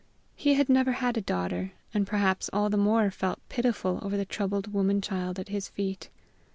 He 0.35 0.55
had 0.55 0.67
never 0.67 0.93
had 0.93 1.15
a 1.15 1.21
daughter, 1.21 1.73
and 1.93 2.07
perhaps 2.07 2.49
all 2.51 2.71
the 2.71 2.75
more 2.75 3.11
felt 3.11 3.37
pitiful 3.49 3.99
over 4.01 4.17
the 4.17 4.25
troubled 4.25 4.73
woman 4.73 4.99
child 4.99 5.37
at 5.37 5.49
his 5.49 5.69
feet. 5.69 6.09